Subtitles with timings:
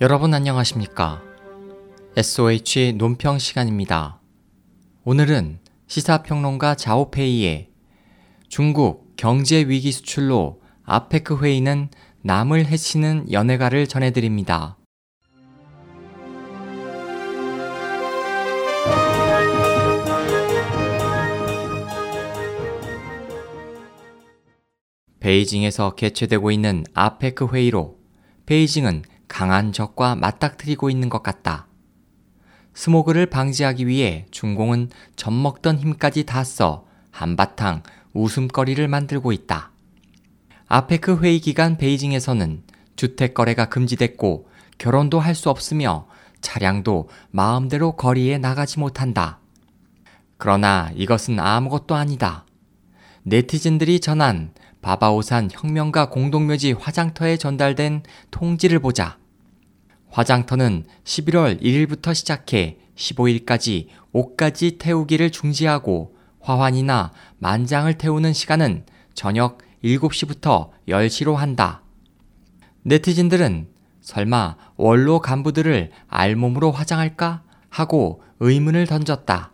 [0.00, 1.22] 여러분 안녕하십니까?
[2.16, 4.20] SOH 논평 시간입니다.
[5.04, 7.70] 오늘은 시사평론가 자오페이의
[8.48, 11.90] 중국 경제 위기 수출로 아페크 회의는
[12.22, 14.78] 남을 해치는 연애가를 전해드립니다.
[25.20, 27.96] 베이징에서 개최되고 있는 아페크 회의로
[28.46, 31.66] 베이징은 강한 적과 맞닥뜨리고 있는 것 같다.
[32.74, 37.82] 스모그를 방지하기 위해 중공은 젖먹던 힘까지 다 써 한바탕
[38.12, 39.70] 웃음거리를 만들고 있다.
[40.66, 42.62] 아페크 회의 기간 베이징에서는
[42.96, 46.06] 주택 거래가 금지됐고 결혼도 할 수 없으며
[46.40, 49.38] 차량도 마음대로 거리에 나가지 못한다.
[50.36, 52.44] 그러나 이것은 아무것도 아니다.
[53.22, 59.16] 네티즌들이 전한 바바오산 혁명가 공동묘지 화장터에 전달된 통지를 보자.
[60.14, 71.34] 화장터는 11월 1일부터 시작해 15일까지 옷까지 태우기를 중지하고 화환이나 만장을 태우는 시간은 저녁 7시부터 10시로
[71.34, 71.82] 한다.
[72.82, 73.66] 네티즌들은
[74.02, 77.42] 설마 원로 간부들을 알몸으로 화장할까?
[77.68, 79.50] 하고 의문을 던졌다.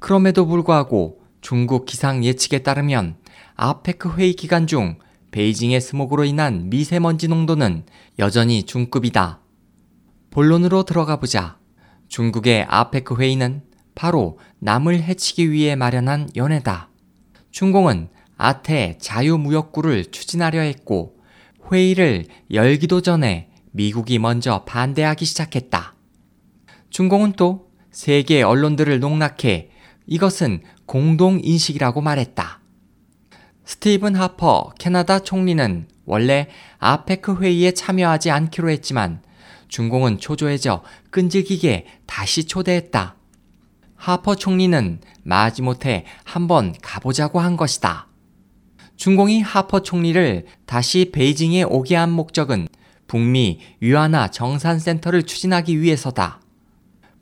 [0.00, 3.16] 그럼에도 불구하고 중국 기상 예측에 따르면
[3.54, 4.98] APEC 회의 기간 중
[5.30, 7.84] 베이징의 스모그로 인한 미세먼지 농도는
[8.18, 9.38] 여전히 중급이다.
[10.38, 11.58] 본론으로 들어가 보자.
[12.06, 13.62] 중국의 APEC 회의는
[13.96, 16.90] 바로 남을 해치기 위해 마련한 연회다.
[17.50, 21.16] 중공은 아태 자유무역구를 추진하려 했고
[21.72, 25.96] 회의를 열기도 전에 미국이 먼저 반대하기 시작했다.
[26.90, 29.70] 중공은 또 세계 언론들을 농락해
[30.06, 32.60] 이것은 공동인식이라고 말했다.
[33.64, 36.46] 스티븐 하퍼 캐나다 총리는 원래
[36.78, 39.20] 아페크 회의에 참여하지 않기로 했지만
[39.68, 43.14] 중공은 초조해져 끈질기게 다시 초대했다.
[43.94, 48.06] 하퍼 총리는 마지못해 한번 가보자고 한 것이다.
[48.96, 52.68] 중공이 하퍼 총리를 다시 베이징에 오게 한 목적은
[53.06, 56.40] 북미 유한화 정산센터를 추진하기 위해서다.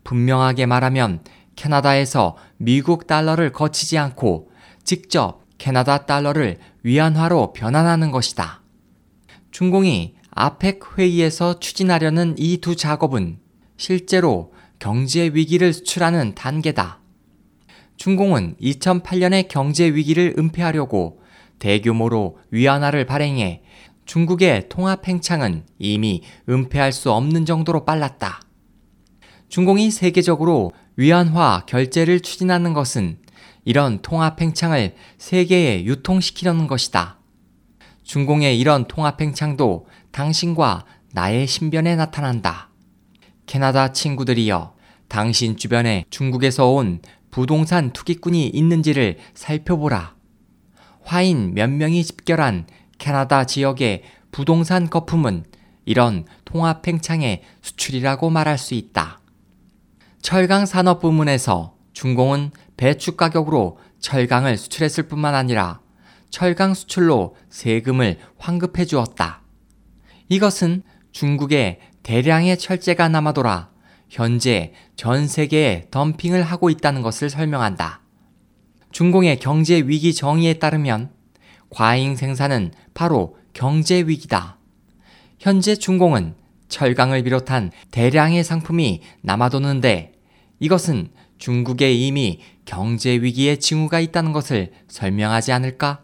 [0.03, 1.23] 분명하게 말하면
[1.55, 4.51] 캐나다에서 미국 달러를 거치지 않고
[4.83, 8.61] 직접 캐나다 달러를 위안화로 변환하는 것이다.
[9.51, 13.39] 중공이 아펙 회의에서 추진하려는 이 두 작업은
[13.75, 16.99] 실제로 경제 위기를 수출하는 단계다.
[17.97, 21.21] 중공은 2008년의 경제 위기를 은폐하려고
[21.57, 23.63] 대규모로 위안화를 발행해
[24.05, 28.39] 중국의 통합 행창은 이미 은폐할 수 없는 정도로 빨랐다.
[29.49, 33.17] 중공이 세계적으로 위안화 결제를 추진하는 것은
[33.65, 37.17] 이런 통합 행창을 세계에 유통시키려는 것이다.
[38.07, 42.69] 중공의 이런 통합 행창도 당신과 나의 신변에 나타난다.
[43.45, 44.75] 캐나다 친구들이여,
[45.09, 47.01] 당신 주변에 중국에서 온
[47.31, 50.15] 부동산 투기꾼이 있는지를 살펴보라.
[51.03, 55.43] 화인 몇 명이 집결한 캐나다 지역의 부동산 거품은
[55.83, 59.19] 이런 통합 행창의 수출이라고 말할 수 있다.
[60.21, 65.81] 철강 산업 부문에서 중공은 배추 가격으로 철강을 수출했을 뿐만 아니라
[66.29, 69.41] 철강 수출로 세금을 환급해 주었다.
[70.29, 73.71] 이것은 중국에 대량의 철제가 남아돌아
[74.09, 78.01] 현재 전 세계에 덤핑을 하고 있다는 것을 설명한다.
[78.91, 81.11] 중공의 경제 위기 정의에 따르면
[81.69, 84.57] 과잉 생산은 바로 경제 위기다.
[85.39, 86.35] 현재 중공은
[86.69, 90.13] 철강을 비롯한 대량의 상품이 남아도는데
[90.59, 96.03] 이것은 중국에 이미 경제 위기의 징후가 있다는 것을 설명하지 않을까?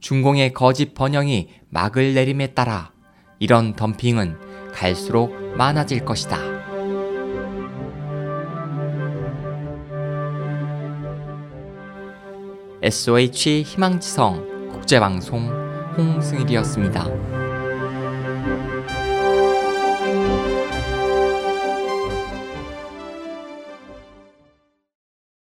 [0.00, 2.92] 중공의 거짓 번영이 막을 내림에 따라
[3.38, 6.38] 이런 덤핑은 갈수록 많아질 것이다.
[12.82, 15.48] SOH 희망지성 국제방송
[15.96, 17.06] 홍승일이었습니다.